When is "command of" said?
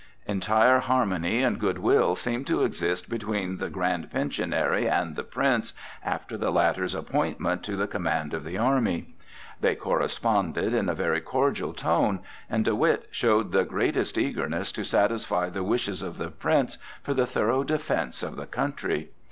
7.85-8.43